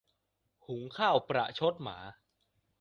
[0.65, 1.97] หุงข้าวประชดหมา